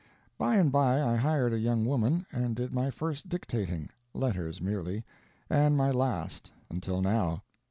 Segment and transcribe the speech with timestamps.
[0.39, 5.03] By and by I hired a young woman, and did my first dictating (letters, merely),
[5.47, 7.43] and my last until now.